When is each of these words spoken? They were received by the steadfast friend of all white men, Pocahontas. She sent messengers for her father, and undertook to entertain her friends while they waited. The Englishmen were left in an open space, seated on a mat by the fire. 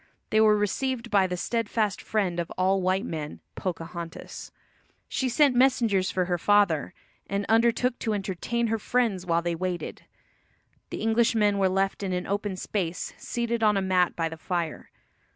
They 0.31 0.41
were 0.41 0.57
received 0.57 1.11
by 1.11 1.27
the 1.27 1.37
steadfast 1.37 2.01
friend 2.01 2.39
of 2.39 2.49
all 2.57 2.81
white 2.81 3.05
men, 3.05 3.39
Pocahontas. 3.53 4.51
She 5.07 5.29
sent 5.29 5.55
messengers 5.55 6.09
for 6.09 6.25
her 6.25 6.39
father, 6.39 6.95
and 7.27 7.45
undertook 7.47 7.99
to 7.99 8.15
entertain 8.15 8.65
her 8.69 8.79
friends 8.79 9.27
while 9.27 9.43
they 9.43 9.53
waited. 9.53 10.05
The 10.89 11.03
Englishmen 11.03 11.59
were 11.59 11.69
left 11.69 12.01
in 12.01 12.13
an 12.13 12.25
open 12.25 12.55
space, 12.55 13.13
seated 13.19 13.61
on 13.61 13.77
a 13.77 13.81
mat 13.83 14.15
by 14.15 14.27
the 14.27 14.37
fire. 14.37 14.89